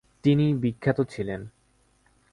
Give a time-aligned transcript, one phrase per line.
[0.23, 1.41] তিনি বিখ্যাত ছিলেন।